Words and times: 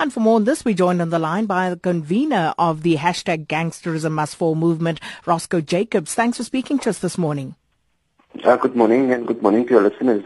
And 0.00 0.10
for 0.10 0.20
more 0.20 0.36
on 0.36 0.44
this, 0.44 0.64
we 0.64 0.72
joined 0.72 1.02
on 1.02 1.10
the 1.10 1.18
line 1.18 1.44
by 1.44 1.68
the 1.68 1.76
convener 1.76 2.54
of 2.58 2.82
the 2.82 2.96
hashtag 2.96 3.46
Gangsterism 3.48 4.12
Must 4.12 4.34
Fall 4.34 4.54
movement, 4.54 4.98
Roscoe 5.26 5.60
Jacobs. 5.60 6.14
Thanks 6.14 6.38
for 6.38 6.42
speaking 6.42 6.78
to 6.78 6.88
us 6.88 7.00
this 7.00 7.18
morning. 7.18 7.54
Uh, 8.42 8.56
good 8.56 8.74
morning 8.74 9.12
and 9.12 9.26
good 9.26 9.42
morning 9.42 9.66
to 9.66 9.74
your 9.74 9.82
listeners. 9.82 10.24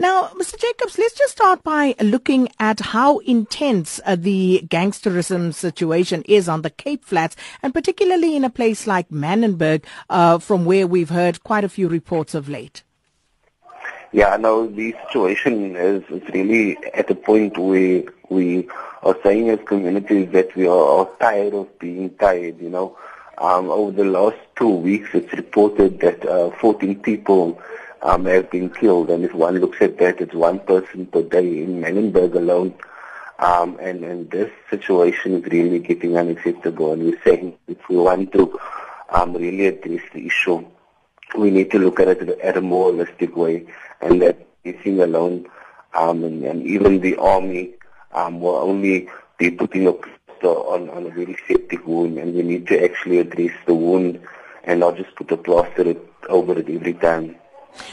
Now, 0.00 0.30
Mr. 0.30 0.58
Jacobs, 0.58 0.98
let's 0.98 1.16
just 1.16 1.34
start 1.34 1.62
by 1.62 1.94
looking 2.00 2.48
at 2.58 2.80
how 2.80 3.18
intense 3.18 4.00
uh, 4.04 4.16
the 4.16 4.64
gangsterism 4.66 5.54
situation 5.54 6.24
is 6.26 6.48
on 6.48 6.62
the 6.62 6.70
Cape 6.70 7.04
Flats, 7.04 7.36
and 7.62 7.72
particularly 7.72 8.34
in 8.34 8.42
a 8.42 8.50
place 8.50 8.88
like 8.88 9.10
Manenberg, 9.10 9.84
uh, 10.10 10.38
from 10.38 10.64
where 10.64 10.88
we've 10.88 11.10
heard 11.10 11.44
quite 11.44 11.62
a 11.62 11.68
few 11.68 11.86
reports 11.86 12.34
of 12.34 12.48
late. 12.48 12.82
Yeah, 14.10 14.38
now 14.38 14.66
the 14.66 14.94
situation 15.06 15.76
is, 15.76 16.02
really 16.32 16.78
at 16.94 17.10
a 17.10 17.14
point 17.14 17.58
where 17.58 18.04
we 18.30 18.66
are 19.02 19.16
saying 19.22 19.50
as 19.50 19.58
communities 19.66 20.30
that 20.32 20.56
we 20.56 20.66
are, 20.66 21.06
tired 21.20 21.52
of 21.52 21.78
being 21.78 22.10
tired, 22.16 22.58
you 22.58 22.70
know. 22.70 22.96
Um, 23.36 23.68
over 23.70 23.92
the 23.92 24.04
last 24.04 24.38
two 24.56 24.70
weeks, 24.70 25.10
it's 25.12 25.32
reported 25.34 26.00
that 26.00 26.24
uh, 26.24 26.50
14 26.52 27.00
people 27.00 27.60
um, 28.00 28.24
have 28.24 28.50
been 28.50 28.70
killed, 28.70 29.10
and 29.10 29.26
if 29.26 29.34
one 29.34 29.58
looks 29.58 29.82
at 29.82 29.98
that, 29.98 30.22
it's 30.22 30.34
one 30.34 30.60
person 30.60 31.04
per 31.04 31.22
day 31.22 31.62
in 31.62 31.80
Manenberg 31.82 32.34
alone. 32.34 32.74
Um, 33.38 33.78
and, 33.78 34.02
and 34.04 34.30
this 34.30 34.50
situation 34.70 35.34
is 35.34 35.44
really 35.52 35.80
getting 35.80 36.16
unacceptable, 36.16 36.94
and 36.94 37.02
we're 37.02 37.22
saying 37.22 37.58
if 37.68 37.88
we 37.90 37.96
want 37.96 38.32
to 38.32 38.58
um, 39.10 39.34
really 39.34 39.66
address 39.66 40.02
the 40.14 40.26
issue, 40.26 40.64
we 41.36 41.50
need 41.50 41.70
to 41.70 41.78
look 41.78 42.00
at 42.00 42.08
it 42.08 42.28
at 42.40 42.56
a 42.56 42.60
more 42.60 42.90
holistic 42.92 43.34
way 43.36 43.66
and 44.00 44.22
that 44.22 44.46
facing 44.64 45.00
alone 45.00 45.46
um, 45.94 46.24
and, 46.24 46.42
and 46.42 46.66
even 46.66 47.00
the 47.00 47.16
army 47.16 47.74
um, 48.12 48.40
will 48.40 48.56
only 48.56 49.08
be 49.38 49.50
putting 49.50 49.86
a 49.86 49.92
plaster 49.92 50.46
on, 50.46 50.88
on 50.90 51.06
a 51.06 51.10
very 51.10 51.36
septic 51.46 51.86
wound 51.86 52.18
and 52.18 52.34
we 52.34 52.42
need 52.42 52.66
to 52.66 52.82
actually 52.82 53.18
address 53.18 53.52
the 53.66 53.74
wound 53.74 54.20
and 54.64 54.80
not 54.80 54.96
just 54.96 55.14
put 55.16 55.30
a 55.32 55.36
plaster 55.36 55.82
it, 55.82 56.12
over 56.28 56.58
it 56.58 56.68
every 56.68 56.94
time. 56.94 57.36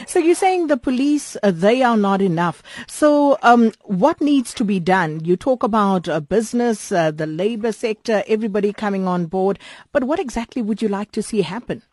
So 0.07 0.19
you're 0.19 0.35
saying 0.35 0.67
the 0.67 0.77
police, 0.77 1.37
uh, 1.43 1.51
they 1.51 1.83
are 1.83 1.97
not 1.97 2.21
enough. 2.21 2.63
So 2.87 3.37
um, 3.43 3.71
what 3.83 4.19
needs 4.19 4.53
to 4.55 4.63
be 4.63 4.79
done? 4.79 5.23
You 5.23 5.37
talk 5.37 5.63
about 5.63 6.09
uh, 6.09 6.19
business, 6.21 6.91
uh, 6.91 7.11
the 7.11 7.27
labor 7.27 7.71
sector, 7.71 8.23
everybody 8.27 8.73
coming 8.73 9.07
on 9.07 9.27
board, 9.27 9.59
but 9.91 10.05
what 10.05 10.19
exactly 10.19 10.61
would 10.61 10.81
you 10.81 10.87
like 10.87 11.11
to 11.11 11.21
see 11.21 11.41
happen? 11.41 11.83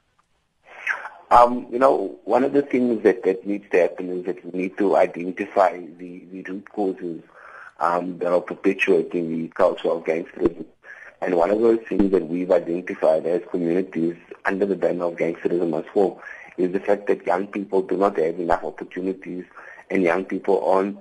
Um, 1.33 1.67
you 1.71 1.79
know, 1.79 2.19
one 2.25 2.45
of 2.45 2.53
the 2.53 2.61
things 2.61 3.03
that, 3.05 3.23
that 3.23 3.47
needs 3.47 3.65
to 3.71 3.81
happen 3.81 4.11
is 4.11 4.27
that 4.27 4.45
we 4.45 4.61
need 4.61 4.77
to 4.77 4.97
identify 4.97 5.79
the, 5.79 6.25
the 6.31 6.43
root 6.43 6.69
causes 6.71 7.23
um, 7.81 8.19
that 8.19 8.31
are 8.31 8.43
perpetuating 8.43 9.31
the 9.31 9.49
culture 9.49 9.89
of 9.89 10.05
gangsterism. 10.05 10.67
And 11.23 11.35
one 11.37 11.51
of 11.51 11.63
those 11.63 11.79
things 11.89 12.11
that 12.11 12.29
we've 12.29 12.51
identified 12.51 13.25
as 13.25 13.41
communities 13.51 14.15
under 14.45 14.67
the 14.67 14.77
banner 14.77 15.07
of 15.07 15.17
gangsterism 15.17 15.79
as 15.79 15.87
well 15.95 16.21
is 16.59 16.71
the 16.73 16.81
fact 16.81 17.07
that 17.07 17.25
young 17.25 17.47
people 17.47 17.81
do 17.81 17.97
not 17.97 18.19
have 18.19 18.39
enough 18.39 18.63
opportunities 18.63 19.47
and 19.89 20.03
young 20.03 20.27
people 20.27 20.63
aren't 20.69 20.99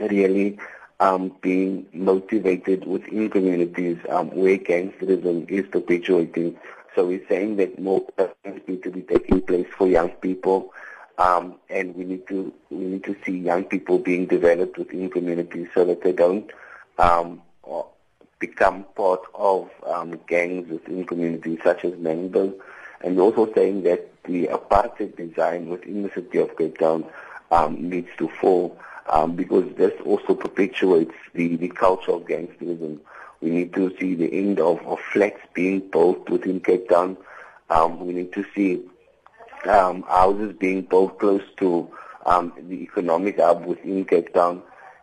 really 0.00 0.58
um, 0.98 1.36
being 1.40 1.86
motivated 1.92 2.84
within 2.84 3.30
communities 3.30 3.98
um, 4.08 4.28
where 4.34 4.58
gangsterism 4.58 5.48
is 5.48 5.68
perpetuating. 5.68 6.58
So 6.94 7.06
we're 7.06 7.26
saying 7.28 7.56
that 7.56 7.78
more 7.78 8.04
things 8.42 8.60
need 8.66 8.82
to 8.82 8.90
be 8.90 9.02
taking 9.02 9.40
place 9.40 9.66
for 9.76 9.86
young 9.86 10.10
people, 10.10 10.72
um, 11.18 11.56
and 11.70 11.94
we 11.94 12.04
need 12.04 12.26
to 12.28 12.52
we 12.70 12.84
need 12.84 13.04
to 13.04 13.16
see 13.24 13.38
young 13.38 13.64
people 13.64 13.98
being 13.98 14.26
developed 14.26 14.76
within 14.78 15.08
communities 15.10 15.68
so 15.74 15.84
that 15.84 16.02
they 16.02 16.12
don't 16.12 16.50
um, 16.98 17.40
become 18.42 18.84
part 18.96 19.20
of 19.34 19.70
um, 19.86 20.18
gangs 20.26 20.68
within 20.68 21.04
communities 21.06 21.60
such 21.62 21.84
as 21.84 21.96
Mango. 21.98 22.52
And 23.00 23.16
we're 23.16 23.22
also 23.22 23.52
saying 23.54 23.84
that 23.84 24.10
the 24.24 24.48
apartheid 24.48 25.16
design 25.16 25.68
within 25.68 26.02
the 26.02 26.10
city 26.10 26.38
of 26.38 26.56
Cape 26.58 26.78
Town 26.78 27.04
um, 27.52 27.88
needs 27.88 28.08
to 28.18 28.28
fall 28.28 28.76
um, 29.08 29.36
because 29.36 29.72
this 29.76 29.92
also 30.04 30.34
perpetuates 30.34 31.14
the, 31.34 31.54
the 31.56 31.68
culture 31.68 32.12
of 32.12 32.22
gangsterism. 32.22 32.98
We 33.42 33.50
need 33.50 33.74
to 33.74 33.94
see 33.98 34.14
the 34.14 34.32
end 34.32 34.60
of, 34.60 34.80
of 34.86 35.00
flats 35.00 35.40
being 35.52 35.80
built 35.90 36.28
within 36.30 36.60
Cape 36.60 36.88
Town. 36.88 37.16
Um, 37.70 38.06
we 38.06 38.12
need 38.12 38.32
to 38.34 38.44
see 38.54 38.82
um, 39.68 40.02
houses 40.02 40.54
being 40.58 40.82
built 40.82 41.18
close 41.18 41.42
to 41.58 41.90
um, 42.24 42.52
the 42.56 42.82
economic 42.82 43.38
hub 43.38 43.64
within 43.66 44.04
Cape 44.04 44.32
Town. 44.32 44.62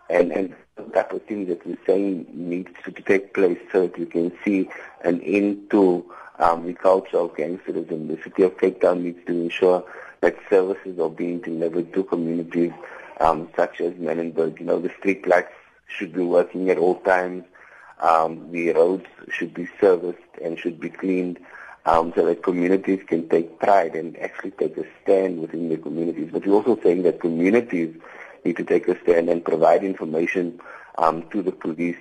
And, 0.09 0.31
and 0.31 0.55
type 0.93 1.11
of 1.11 1.23
thing 1.25 1.45
that 1.47 1.65
we're 1.65 1.77
saying 1.85 2.25
needs 2.33 2.71
to 2.85 2.91
take 2.91 3.33
place 3.33 3.59
so 3.71 3.83
that 3.83 3.97
we 3.97 4.05
can 4.05 4.31
see 4.43 4.69
an 5.01 5.21
end 5.21 5.69
to 5.71 6.09
um, 6.39 6.65
the 6.65 6.73
culture 6.73 7.17
of 7.17 7.35
gangsterism. 7.35 8.07
The 8.07 8.21
city 8.23 8.43
of 8.43 8.57
Cape 8.57 8.81
Town 8.81 9.03
needs 9.03 9.19
to 9.25 9.33
ensure 9.33 9.83
that 10.21 10.37
services 10.49 10.99
are 10.99 11.09
being 11.09 11.39
delivered 11.39 11.93
to 11.93 12.03
communities 12.03 12.71
um, 13.19 13.49
such 13.55 13.81
as 13.81 13.93
Manenberg. 13.93 14.59
You 14.59 14.65
know, 14.65 14.79
the 14.79 14.91
street 14.97 15.27
lights 15.27 15.53
should 15.87 16.13
be 16.13 16.23
working 16.23 16.69
at 16.69 16.77
all 16.77 16.95
times 17.01 17.43
um, 17.99 18.51
the 18.51 18.71
roads 18.71 19.05
should 19.31 19.53
be 19.53 19.67
serviced 19.79 20.19
and 20.43 20.57
should 20.57 20.79
be 20.79 20.89
cleaned 20.89 21.39
um, 21.85 22.13
so 22.15 22.25
that 22.25 22.43
communities 22.43 22.99
can 23.07 23.27
take 23.29 23.59
pride 23.59 23.95
and 23.95 24.17
actually 24.19 24.51
take 24.51 24.77
a 24.77 24.85
stand 25.01 25.39
within 25.39 25.69
their 25.69 25.77
communities. 25.77 26.29
But 26.31 26.45
we're 26.45 26.53
also 26.53 26.79
saying 26.81 27.03
that 27.03 27.19
communities 27.19 27.95
need 28.45 28.57
to 28.57 28.63
take 28.63 28.87
a 28.87 28.99
stand 29.01 29.29
and 29.29 29.43
provide 29.43 29.83
information 29.83 30.59
um, 30.97 31.27
to 31.29 31.41
the 31.41 31.51
police 31.51 31.97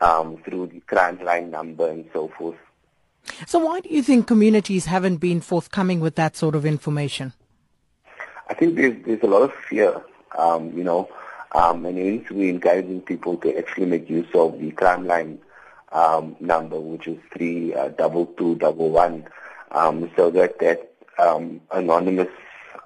um, 0.00 0.38
through 0.38 0.68
the 0.68 0.80
crime 0.80 1.18
line 1.24 1.50
number 1.50 1.88
and 1.88 2.08
so 2.12 2.28
forth. 2.28 2.56
So 3.46 3.58
why 3.58 3.80
do 3.80 3.88
you 3.88 4.02
think 4.02 4.26
communities 4.26 4.86
haven't 4.86 5.16
been 5.16 5.40
forthcoming 5.40 6.00
with 6.00 6.14
that 6.14 6.36
sort 6.36 6.54
of 6.54 6.64
information? 6.64 7.32
I 8.48 8.54
think 8.54 8.76
there's, 8.76 9.04
there's 9.04 9.22
a 9.22 9.26
lot 9.26 9.42
of 9.42 9.52
fear, 9.52 10.00
um, 10.38 10.76
you 10.76 10.84
know, 10.84 11.08
um, 11.52 11.84
and 11.86 11.98
hence 11.98 12.30
we're 12.30 12.50
encouraging 12.50 13.00
people 13.00 13.36
to 13.38 13.56
actually 13.56 13.86
make 13.86 14.10
use 14.10 14.28
of 14.34 14.58
the 14.58 14.70
crime 14.72 15.06
line 15.06 15.38
um, 15.92 16.36
number, 16.40 16.80
which 16.80 17.06
is 17.06 17.18
three 17.32 17.74
uh, 17.74 17.90
um, 19.70 20.10
so 20.16 20.30
that 20.30 20.58
that 20.58 20.92
um, 21.18 21.60
anonymous, 21.70 22.28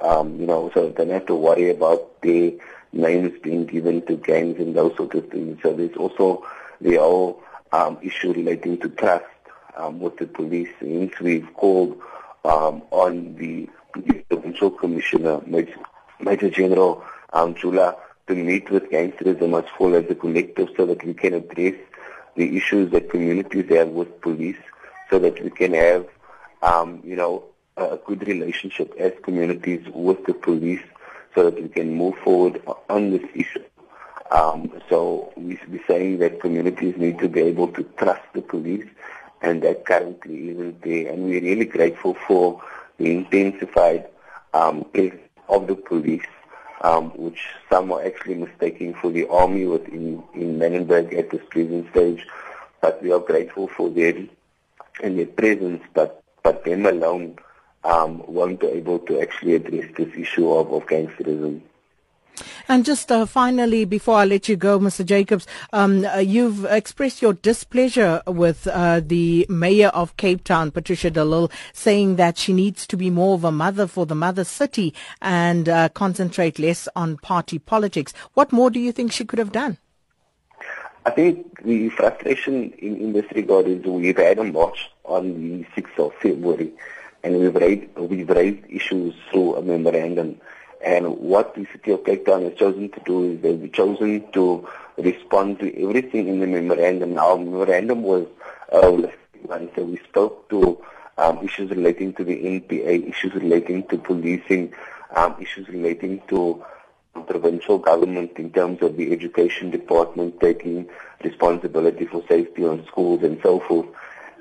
um, 0.00 0.38
you 0.40 0.46
know, 0.46 0.70
so 0.74 0.88
they 0.88 1.04
don't 1.04 1.10
have 1.10 1.26
to 1.26 1.34
worry 1.34 1.70
about 1.70 2.20
their 2.22 2.52
names 2.92 3.38
being 3.42 3.66
given 3.66 4.04
to 4.06 4.16
gangs 4.16 4.58
and 4.58 4.74
those 4.74 4.96
sort 4.96 5.14
of 5.14 5.28
things. 5.30 5.58
So 5.62 5.72
there's 5.72 5.96
also 5.96 6.46
the 6.80 6.96
whole 6.96 7.42
um, 7.72 7.98
issue 8.02 8.32
relating 8.32 8.78
to 8.78 8.88
trust 8.88 9.24
um, 9.76 10.00
with 10.00 10.16
the 10.18 10.26
police. 10.26 10.70
Hence 10.80 11.18
we've 11.20 11.52
called 11.54 12.00
um, 12.44 12.82
on 12.90 13.34
the 13.36 13.68
provincial 14.28 14.70
commissioner, 14.70 15.40
Major, 15.46 15.76
Major 16.20 16.50
General 16.50 17.04
um, 17.32 17.54
Jula 17.54 17.96
to 18.30 18.36
meet 18.36 18.70
with 18.70 18.84
Gangsterism 18.90 19.50
Must 19.50 19.68
Fall 19.70 19.96
as 19.96 20.08
a 20.08 20.14
collective 20.14 20.68
so 20.76 20.86
that 20.86 21.04
we 21.04 21.14
can 21.14 21.34
address 21.34 21.74
the 22.36 22.56
issues 22.56 22.92
that 22.92 23.10
communities 23.10 23.68
have 23.70 23.88
with 23.88 24.20
police 24.20 24.62
so 25.10 25.18
that 25.18 25.42
we 25.42 25.50
can 25.50 25.74
have, 25.74 26.06
um, 26.62 27.00
you 27.02 27.16
know, 27.16 27.42
a 27.76 27.98
good 28.06 28.24
relationship 28.28 28.94
as 29.00 29.12
communities 29.22 29.84
with 29.92 30.24
the 30.26 30.34
police 30.34 30.82
so 31.34 31.50
that 31.50 31.60
we 31.60 31.68
can 31.68 31.92
move 31.92 32.14
forward 32.18 32.62
on 32.88 33.10
this 33.10 33.28
issue. 33.34 33.64
Um, 34.30 34.80
so 34.88 35.32
we, 35.36 35.58
we're 35.68 35.84
saying 35.88 36.18
that 36.18 36.40
communities 36.40 36.96
need 36.96 37.18
to 37.18 37.28
be 37.28 37.40
able 37.40 37.66
to 37.72 37.82
trust 37.98 38.22
the 38.32 38.42
police 38.42 38.86
and 39.42 39.60
that 39.62 39.84
currently 39.86 40.50
isn't 40.50 40.82
there. 40.82 41.12
And 41.12 41.24
we're 41.24 41.42
really 41.42 41.64
grateful 41.64 42.14
for 42.28 42.62
the 42.96 43.10
intensified 43.10 44.06
um, 44.54 44.84
of 45.48 45.66
the 45.66 45.74
police 45.74 46.22
um, 46.80 47.10
which 47.10 47.40
some 47.68 47.92
are 47.92 48.04
actually 48.04 48.34
mistaking 48.34 48.94
for 48.94 49.10
the 49.10 49.28
army 49.28 49.66
within 49.66 50.22
in 50.34 50.58
Manenberg 50.58 51.16
at 51.16 51.30
this 51.30 51.42
present 51.50 51.90
stage. 51.90 52.26
But 52.80 53.02
we 53.02 53.12
are 53.12 53.20
grateful 53.20 53.68
for 53.68 53.90
them 53.90 54.30
and 55.02 55.18
their 55.18 55.26
presence, 55.26 55.82
but, 55.94 56.22
but 56.42 56.64
them 56.64 56.86
alone 56.86 57.38
um, 57.84 58.22
won't 58.26 58.60
be 58.60 58.68
able 58.68 58.98
to 59.00 59.20
actually 59.20 59.54
address 59.54 59.90
this 59.96 60.14
issue 60.16 60.50
of, 60.50 60.72
of 60.72 60.86
gangsterism. 60.86 61.60
And 62.68 62.84
just 62.84 63.10
uh, 63.10 63.26
finally, 63.26 63.84
before 63.84 64.16
I 64.16 64.24
let 64.24 64.48
you 64.48 64.56
go, 64.56 64.78
Mr. 64.78 65.04
Jacobs, 65.04 65.46
um, 65.72 66.04
uh, 66.04 66.18
you've 66.18 66.64
expressed 66.64 67.22
your 67.22 67.32
displeasure 67.32 68.22
with 68.26 68.66
uh, 68.66 69.00
the 69.04 69.46
mayor 69.48 69.88
of 69.88 70.16
Cape 70.16 70.44
Town, 70.44 70.70
Patricia 70.70 71.10
de 71.10 71.24
Lille, 71.24 71.50
saying 71.72 72.16
that 72.16 72.38
she 72.38 72.52
needs 72.52 72.86
to 72.86 72.96
be 72.96 73.10
more 73.10 73.34
of 73.34 73.44
a 73.44 73.52
mother 73.52 73.86
for 73.86 74.06
the 74.06 74.14
mother 74.14 74.44
city 74.44 74.94
and 75.20 75.68
uh, 75.68 75.88
concentrate 75.90 76.58
less 76.58 76.88
on 76.94 77.16
party 77.16 77.58
politics. 77.58 78.12
What 78.34 78.52
more 78.52 78.70
do 78.70 78.80
you 78.80 78.92
think 78.92 79.12
she 79.12 79.24
could 79.24 79.38
have 79.38 79.52
done? 79.52 79.78
I 81.06 81.10
think 81.10 81.62
the 81.64 81.88
frustration 81.90 82.72
in, 82.78 82.96
in 82.96 83.12
this 83.12 83.24
regard 83.34 83.66
is 83.66 83.84
we've 83.84 84.16
had 84.16 84.38
a 84.38 84.44
march 84.44 84.90
on 85.04 85.32
the 85.34 85.64
6th 85.80 85.98
of 85.98 86.14
February 86.20 86.72
and 87.22 87.38
we've 87.38 87.54
raised, 87.54 87.96
we've 87.96 88.28
raised 88.28 88.64
issues 88.68 89.14
through 89.30 89.56
a 89.56 89.62
memorandum 89.62 90.40
And 90.82 91.18
what 91.18 91.54
the 91.54 91.66
city 91.72 91.92
of 91.92 92.04
Cape 92.04 92.26
Town 92.26 92.42
has 92.42 92.54
chosen 92.54 92.90
to 92.90 93.00
do 93.04 93.32
is 93.32 93.40
they've 93.40 93.72
chosen 93.72 94.30
to 94.32 94.66
respond 94.96 95.58
to 95.60 95.82
everything 95.82 96.28
in 96.28 96.40
the 96.40 96.46
memorandum. 96.46 97.18
Our 97.18 97.36
memorandum 97.36 98.02
was 98.02 98.26
uh, 98.72 99.08
so 99.48 99.84
we 99.84 99.98
spoke 100.08 100.48
to 100.50 100.82
um, 101.18 101.38
issues 101.44 101.70
relating 101.70 102.12
to 102.14 102.24
the 102.24 102.36
NPA, 102.36 103.08
issues 103.08 103.34
relating 103.34 103.86
to 103.88 103.98
policing, 103.98 104.72
um, 105.14 105.36
issues 105.40 105.68
relating 105.68 106.22
to 106.28 106.64
provincial 107.26 107.78
government 107.78 108.32
in 108.36 108.50
terms 108.50 108.80
of 108.82 108.96
the 108.96 109.12
education 109.12 109.70
department 109.70 110.40
taking 110.40 110.88
responsibility 111.22 112.06
for 112.06 112.22
safety 112.28 112.64
on 112.64 112.86
schools 112.86 113.22
and 113.22 113.40
so 113.42 113.60
forth. 113.60 113.86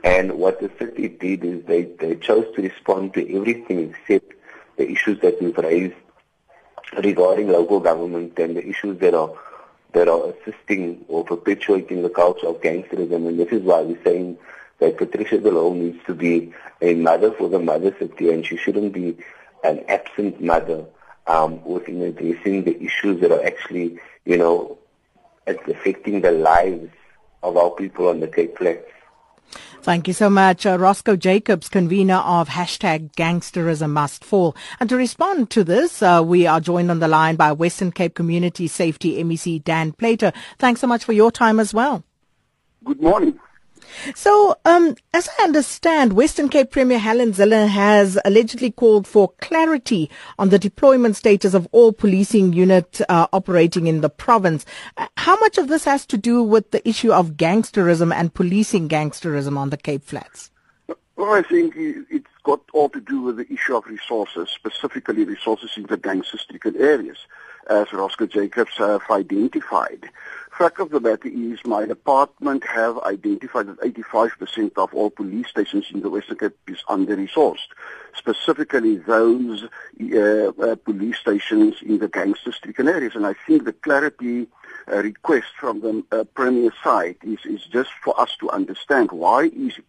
And 0.04 0.34
what 0.34 0.62
the 0.62 0.72
city 0.80 1.10
did 1.10 1.44
is 1.44 1.66
they, 1.66 1.84
they 1.84 2.16
chose 2.16 2.46
to 2.56 2.62
respond 2.62 3.14
to 3.16 3.36
everything 3.36 3.90
except 3.90 4.34
the 4.78 4.90
issues 4.90 5.20
that 5.22 5.42
we've 5.42 5.58
raised 5.58 5.96
regarding 6.98 7.48
local 7.48 7.80
government 7.80 8.38
and 8.40 8.56
the 8.56 8.68
issues 8.68 9.00
that 9.00 9.14
are 9.14 9.32
that 9.94 10.08
are 10.08 10.32
assisting 10.32 11.04
or 11.08 11.24
perpetuating 11.24 12.04
the 12.04 12.10
culture 12.10 12.48
of 12.48 12.62
gangsterism. 12.62 13.28
And 13.28 13.40
this 13.40 13.50
is 13.50 13.64
why 13.64 13.82
we're 13.82 14.04
saying 14.04 14.38
that 14.80 14.98
Patricia 14.98 15.40
de 15.40 15.50
Lille 15.50 15.74
needs 15.74 16.04
to 16.06 16.14
be 16.14 16.54
a 16.82 16.94
mother 16.94 17.32
for 17.32 17.50
the 17.50 17.60
mother 17.60 17.96
city 17.98 18.30
and 18.30 18.46
she 18.46 18.56
shouldn't 18.56 18.94
be 18.94 19.18
an 19.64 19.84
absent 19.88 20.42
mother 20.42 20.86
um, 21.26 21.64
within 21.64 22.02
addressing 22.02 22.64
the 22.64 22.82
issues 22.84 23.20
that 23.22 23.32
are 23.32 23.44
actually, 23.44 24.00
you 24.26 24.38
know, 24.38 24.78
affecting 25.48 26.22
the 26.22 26.32
lives 26.32 26.92
of 27.42 27.58
our 27.58 27.72
people 27.72 28.10
on 28.10 28.20
the 28.20 28.28
Cape 28.28 28.58
Flats. 28.58 28.86
Thank 29.82 30.08
you 30.08 30.14
so 30.14 30.30
much. 30.30 30.66
Uh, 30.66 30.78
Roscoe 30.78 31.16
Jacobs, 31.16 31.70
convener 31.70 32.18
of 32.18 32.50
hashtag 32.50 33.14
gangsterism 33.14 33.92
must 33.92 34.24
fall. 34.24 34.56
And 34.80 34.90
to 34.90 34.96
respond 34.96 35.50
to 35.52 35.64
this, 35.64 36.02
uh, 36.02 36.22
we 36.24 36.46
are 36.46 36.60
joined 36.60 36.92
on 36.92 37.00
the 37.00 37.08
line 37.08 37.36
by 37.36 37.52
Western 37.52 37.92
Cape 37.92 38.14
Community 38.14 38.68
Safety 38.68 39.24
MEC 39.24 39.64
Dan 39.64 39.94
Plato. 39.94 40.32
Thanks 40.58 40.82
so 40.82 40.88
much 40.88 41.04
for 41.04 41.14
your 41.14 41.32
time 41.32 41.60
as 41.60 41.74
well. 41.74 42.04
Good 42.84 43.02
morning. 43.02 43.40
So, 44.16 44.58
um, 44.66 44.96
as 45.14 45.30
I 45.40 45.44
understand, 45.44 46.14
Western 46.14 46.50
Cape 46.50 46.72
Premier 46.72 47.00
Helen 47.00 47.34
Zille 47.34 47.68
has 47.68 48.20
allegedly 48.26 48.72
called 48.72 49.08
for 49.08 49.34
clarity 49.42 50.10
on 50.38 50.50
the 50.50 50.60
deployment 50.60 51.16
status 51.16 51.54
of 51.54 51.68
all 51.72 51.92
policing 51.92 52.54
units 52.54 53.02
uh, 53.10 53.28
operating 53.34 53.88
in 53.88 54.02
the 54.02 54.10
province. 54.10 54.66
Uh, 54.98 55.08
how 55.18 55.38
much 55.40 55.58
of 55.58 55.68
this 55.68 55.86
has 55.86 56.06
to 56.08 56.18
do 56.18 56.44
with 56.44 56.72
the 56.72 56.88
issue 56.88 57.12
of 57.12 57.32
gangsterism 57.32 58.14
and 58.14 58.34
policing 58.34 58.90
gangsterism 58.90 59.58
on 59.58 59.70
the 59.70 59.78
Cape 59.78 60.04
Flats? 60.04 60.52
Well, 61.16 61.34
I 61.34 61.42
think 61.42 61.74
it's 61.76 62.26
got 62.44 62.62
all 62.74 62.88
to 62.90 63.02
do 63.02 63.22
with 63.22 63.36
the 63.36 63.52
issue 63.52 63.76
of 63.76 63.86
resources, 63.86 64.50
specifically 64.50 65.26
resources 65.26 65.72
in 65.76 65.84
the 65.84 65.98
gangster-stricken 65.98 66.78
areas, 66.78 67.18
as 67.68 67.92
Roscoe 67.94 68.28
Jacobs 68.28 68.78
have 68.78 69.02
identified 69.10 70.10
fact 70.60 70.82
of 70.82 70.90
the 70.90 71.00
matter 71.00 71.30
is 71.30 71.58
my 71.64 71.86
department 71.86 72.66
have 72.66 72.98
identified 73.00 73.68
that 73.68 73.80
85% 73.80 74.74
of 74.76 74.94
all 74.94 75.10
police 75.10 75.48
stations 75.48 75.86
in 75.94 76.02
the 76.02 76.10
Western 76.10 76.38
Cape 76.38 76.58
is 76.68 76.84
under-resourced, 76.90 77.70
specifically 78.14 78.98
those 78.98 79.64
uh, 79.64 80.50
uh, 80.50 80.76
police 80.76 81.18
stations 81.18 81.76
in 81.82 82.00
the 82.00 82.10
gangster-stricken 82.10 82.90
areas. 82.90 83.16
And 83.16 83.26
I 83.26 83.36
think 83.48 83.64
the 83.64 83.72
clarity 83.72 84.48
uh, 84.92 84.98
request 84.98 85.48
from 85.58 85.80
the 85.80 86.04
uh, 86.12 86.26
Premier 86.26 86.74
side 86.84 87.16
is, 87.24 87.40
is 87.46 87.64
just 87.64 87.92
for 88.04 88.20
us 88.20 88.36
to 88.42 88.50
understand 88.50 89.14
why 89.14 89.44
is 89.44 89.78
it 89.78 89.86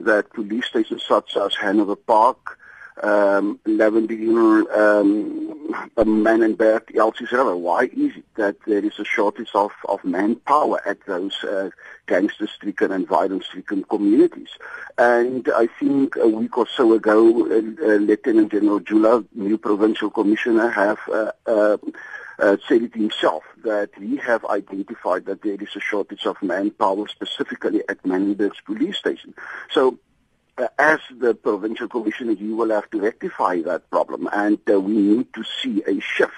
that 0.00 0.30
police 0.34 0.66
stations 0.66 1.02
such 1.02 1.34
as 1.34 1.54
Hanover 1.54 1.96
Park, 1.96 2.58
um, 3.02 3.58
Lavender 3.64 4.14
Hill, 4.14 4.70
um, 4.72 5.74
Manenberg, 5.96 6.94
Elsies 6.94 7.32
River. 7.32 7.56
Why 7.56 7.84
is 7.84 8.16
it 8.16 8.24
that 8.36 8.56
there 8.66 8.84
is 8.84 8.98
a 8.98 9.04
shortage 9.04 9.50
of, 9.54 9.72
of 9.88 10.04
manpower 10.04 10.80
at 10.86 11.04
those 11.06 11.42
uh, 11.44 11.70
gangster-stricken 12.06 12.92
and 12.92 13.06
violence-stricken 13.06 13.84
communities? 13.84 14.50
And 14.98 15.48
I 15.54 15.68
think 15.78 16.16
a 16.16 16.28
week 16.28 16.58
or 16.58 16.66
so 16.66 16.92
ago, 16.92 17.46
uh, 17.46 17.56
uh, 17.56 17.96
Lieutenant 17.96 18.52
General 18.52 18.80
Jula, 18.80 19.24
new 19.34 19.58
provincial 19.58 20.10
commissioner, 20.10 20.68
have 20.70 20.98
uh, 21.12 21.32
uh, 21.46 21.78
uh, 22.38 22.56
said 22.66 22.82
it 22.82 22.94
himself 22.94 23.44
that 23.64 23.90
he 23.98 24.16
have 24.16 24.44
identified 24.46 25.26
that 25.26 25.42
there 25.42 25.60
is 25.60 25.76
a 25.76 25.80
shortage 25.80 26.24
of 26.26 26.42
manpower 26.42 27.06
specifically 27.08 27.82
at 27.88 28.02
Manenberg's 28.02 28.60
police 28.64 28.96
station. 28.96 29.34
So 29.70 29.98
uh, 30.60 30.68
as 30.78 31.00
the 31.18 31.34
provincial 31.34 31.88
commissioner, 31.88 32.32
you 32.32 32.54
will 32.54 32.70
have 32.70 32.90
to 32.90 33.00
rectify 33.00 33.62
that 33.62 33.88
problem, 33.90 34.28
and 34.32 34.58
uh, 34.70 34.78
we 34.78 34.92
need 34.92 35.32
to 35.32 35.42
see 35.42 35.82
a 35.86 36.00
shift, 36.00 36.34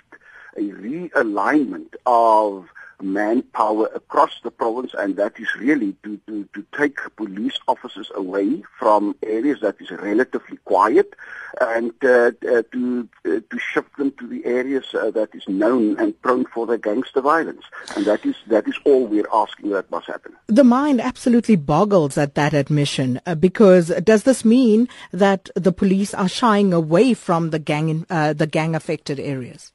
a 0.57 0.61
realignment 0.61 1.95
of 2.07 2.69
manpower 3.03 3.87
across 3.95 4.41
the 4.43 4.51
province, 4.51 4.93
and 4.97 5.17
that 5.17 5.39
is 5.39 5.49
really 5.59 5.97
to, 6.05 6.19
to, 6.27 6.49
to 6.55 6.65
take 6.77 6.99
police 7.17 7.59
officers 7.69 8.11
away 8.15 8.63
from 8.79 9.15
areas 9.23 9.61
that 9.61 9.77
is 9.81 9.91
relatively 9.91 10.59
quiet 10.65 11.15
and 11.61 11.93
uh, 12.05 12.33
uh, 12.49 12.63
to 12.73 13.09
uh, 13.25 13.41
to 13.51 13.59
shift 13.59 13.97
them 13.99 14.13
to 14.19 14.27
the 14.27 14.45
areas 14.45 14.95
uh, 14.95 15.11
that 15.11 15.35
is 15.35 15.47
known 15.49 15.99
and 15.99 16.21
prone 16.23 16.47
for 16.47 16.67
the 16.67 16.79
gangster 16.79 17.21
violence. 17.21 17.65
And 17.97 18.05
that 18.07 18.25
is 18.25 18.37
that 18.47 18.67
is 18.67 18.79
all 18.85 19.07
we're 19.07 19.29
asking 19.33 19.71
that 19.71 19.91
must 19.91 20.07
happen. 20.07 20.33
The 20.47 20.65
mind 20.65 21.01
absolutely 21.01 21.57
boggles 21.57 22.17
at 22.17 22.35
that 22.35 22.55
admission 22.55 23.21
uh, 23.27 23.35
because 23.35 23.89
does 24.03 24.23
this 24.23 24.45
mean 24.45 24.89
that 25.13 25.51
the 25.55 25.73
police 25.73 26.15
are 26.15 26.29
shying 26.29 26.73
away 26.73 27.15
from 27.15 27.51
the 27.51 27.59
gang 27.59 28.07
uh, 28.09 28.33
the 28.33 28.47
gang 28.47 28.75
affected 28.75 29.21
areas? 29.21 29.73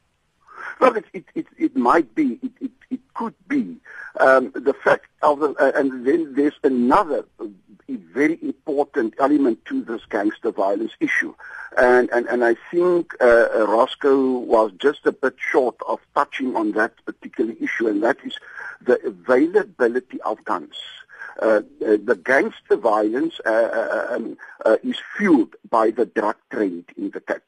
Well, 0.79 0.95
it, 0.95 1.05
it, 1.13 1.25
it, 1.35 1.47
it 1.57 1.75
might 1.75 2.13
be. 2.15 2.39
It, 2.41 2.51
it, 2.61 2.71
it 2.89 2.99
could 3.13 3.35
be 3.47 3.77
um, 4.19 4.51
the 4.53 4.73
fact 4.73 5.07
of 5.21 5.39
the, 5.39 5.49
uh, 5.59 5.71
and 5.75 6.05
then 6.05 6.33
there's 6.35 6.59
another 6.63 7.25
very 8.17 8.37
important 8.41 9.13
element 9.19 9.63
to 9.65 9.83
this 9.83 10.01
gangster 10.09 10.51
violence 10.51 10.91
issue. 10.99 11.33
And, 11.77 12.09
and, 12.11 12.25
and 12.27 12.43
I 12.43 12.55
think 12.71 13.13
uh, 13.21 13.47
uh, 13.55 13.65
Roscoe 13.67 14.39
was 14.39 14.71
just 14.79 15.05
a 15.05 15.11
bit 15.11 15.35
short 15.37 15.75
of 15.87 15.99
touching 16.15 16.55
on 16.55 16.71
that 16.73 16.93
particular 17.05 17.53
issue, 17.61 17.87
and 17.87 18.01
that 18.03 18.17
is 18.25 18.37
the 18.81 18.99
availability 19.05 20.19
of 20.21 20.43
guns. 20.45 20.75
Uh, 21.39 21.61
uh 21.85 21.97
the 22.03 22.19
gangster 22.25 22.75
violence 22.75 23.39
uh, 23.45 23.49
uh, 23.49 24.07
um, 24.09 24.37
uh, 24.65 24.77
is 24.83 24.97
fueled 25.15 25.55
by 25.69 25.91
the 25.91 26.07
drug 26.07 26.35
trade 26.51 26.85
in 26.97 27.11
the 27.11 27.21
Cape, 27.21 27.43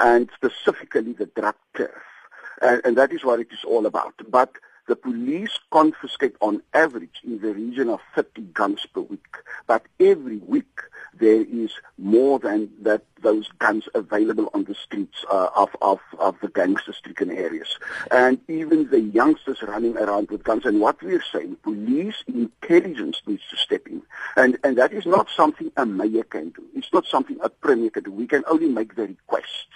and 0.00 0.30
specifically 0.34 1.12
the 1.12 1.26
drug 1.26 1.54
turf 1.76 2.13
and, 2.62 2.80
and 2.84 2.96
that 2.96 3.12
is 3.12 3.24
what 3.24 3.40
it 3.40 3.48
is 3.52 3.64
all 3.64 3.86
about. 3.86 4.14
But 4.28 4.52
the 4.86 4.96
police 4.96 5.58
confiscate 5.70 6.36
on 6.40 6.62
average 6.74 7.20
in 7.24 7.40
the 7.40 7.54
region 7.54 7.88
of 7.88 8.00
30 8.14 8.42
guns 8.52 8.86
per 8.86 9.00
week. 9.00 9.36
But 9.66 9.86
every 9.98 10.38
week 10.38 10.80
there 11.18 11.42
is 11.42 11.70
more 11.98 12.38
than 12.38 12.70
that 12.82 13.02
those 13.22 13.48
guns 13.58 13.88
available 13.94 14.50
on 14.54 14.64
the 14.64 14.74
streets 14.74 15.24
uh, 15.30 15.48
of, 15.56 15.70
of, 15.82 15.98
of 16.18 16.36
the 16.42 16.48
gangster-stricken 16.48 17.30
areas. 17.30 17.78
And 18.10 18.38
even 18.48 18.90
the 18.90 19.00
youngsters 19.00 19.62
running 19.62 19.96
around 19.96 20.30
with 20.30 20.44
guns. 20.44 20.66
And 20.66 20.80
what 20.80 21.02
we're 21.02 21.24
saying, 21.32 21.56
police 21.62 22.22
intelligence 22.26 23.22
needs 23.26 23.42
to 23.50 23.56
step 23.56 23.86
in. 23.88 24.02
And, 24.36 24.58
and 24.62 24.76
that 24.78 24.92
is 24.92 25.06
not 25.06 25.28
something 25.34 25.72
a 25.76 25.86
mayor 25.86 26.24
can 26.24 26.50
do. 26.50 26.62
It's 26.74 26.92
not 26.92 27.06
something 27.06 27.38
a 27.42 27.48
premier 27.48 27.90
can 27.90 28.04
do. 28.04 28.12
We 28.12 28.26
can 28.26 28.44
only 28.46 28.68
make 28.68 28.94
the 28.94 29.06
request. 29.06 29.68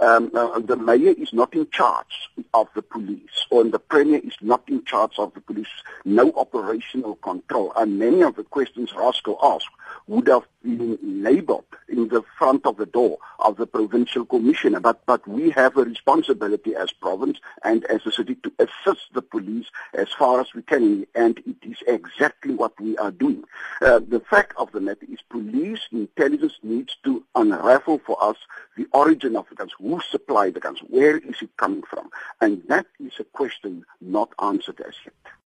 Um, 0.00 0.30
uh, 0.34 0.58
the 0.58 0.76
mayor 0.76 1.14
is 1.16 1.32
not 1.32 1.54
in 1.54 1.70
charge 1.70 2.30
of 2.54 2.68
the 2.74 2.82
police, 2.82 3.46
or 3.50 3.64
the 3.64 3.78
premier 3.78 4.20
is 4.22 4.34
not 4.40 4.62
in 4.68 4.84
charge 4.84 5.18
of 5.18 5.32
the 5.34 5.40
police. 5.40 5.68
No 6.04 6.32
operational 6.32 7.16
control. 7.16 7.72
And 7.76 7.98
many 7.98 8.22
of 8.22 8.36
the 8.36 8.44
questions 8.44 8.92
Roscoe 8.94 9.38
asked 9.42 9.68
would 10.06 10.26
have 10.28 10.46
been 10.62 10.85
labeled 11.02 11.64
in 11.88 12.08
the 12.08 12.22
front 12.38 12.66
of 12.66 12.76
the 12.76 12.86
door 12.86 13.18
of 13.40 13.56
the 13.56 13.66
provincial 13.66 14.24
commissioner. 14.24 14.80
But, 14.80 15.04
but 15.06 15.26
we 15.26 15.50
have 15.50 15.76
a 15.76 15.84
responsibility 15.84 16.74
as 16.74 16.92
province 16.92 17.38
and 17.64 17.84
as 17.86 18.06
a 18.06 18.12
city 18.12 18.36
to 18.36 18.52
assist 18.58 19.12
the 19.12 19.22
police 19.22 19.66
as 19.94 20.08
far 20.12 20.40
as 20.40 20.54
we 20.54 20.62
can. 20.62 21.06
And 21.14 21.38
it 21.46 21.56
is 21.62 21.78
exactly 21.86 22.54
what 22.54 22.78
we 22.80 22.96
are 22.98 23.10
doing. 23.10 23.44
Uh, 23.80 24.00
the 24.06 24.20
fact 24.20 24.54
of 24.56 24.72
the 24.72 24.80
matter 24.80 25.06
is 25.10 25.20
police 25.28 25.80
intelligence 25.92 26.54
needs 26.62 26.96
to 27.04 27.24
unravel 27.34 28.00
for 28.06 28.22
us 28.22 28.36
the 28.76 28.86
origin 28.92 29.36
of 29.36 29.48
the 29.48 29.54
guns. 29.54 29.72
Who 29.78 30.00
supplied 30.10 30.54
the 30.54 30.60
guns? 30.60 30.80
Where 30.88 31.18
is 31.18 31.36
it 31.40 31.56
coming 31.56 31.82
from? 31.82 32.10
And 32.40 32.62
that 32.68 32.86
is 33.00 33.12
a 33.18 33.24
question 33.24 33.84
not 34.00 34.30
answered 34.40 34.80
as 34.80 34.94
yet. 35.04 35.35